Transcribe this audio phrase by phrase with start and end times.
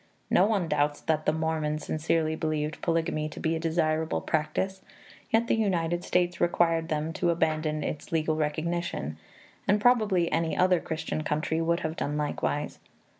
[0.31, 4.81] No one doubts that the Mormons sincerely believed polygamy to be a desirable practice,
[5.29, 9.17] yet the United States required them to abandon its legal recognition,
[9.67, 12.79] and probably any other Christian country would have done likewise.